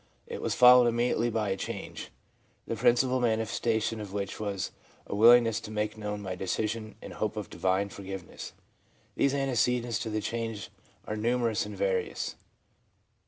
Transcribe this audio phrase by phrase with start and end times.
[0.25, 2.09] It was followed immediately by a change,
[2.65, 4.71] the principal mani festation of which was
[5.05, 8.53] a willingness to make known my decision and hope of divine forgiveness.'
[9.15, 10.71] These antecedents to the change
[11.05, 12.35] are numerous and various.